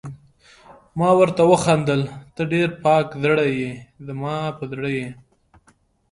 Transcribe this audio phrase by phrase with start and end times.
[0.97, 2.01] ما ورته وخندل:
[2.35, 3.71] ته ډېره پاک زړه يې،
[4.05, 5.07] زما په زړه یې.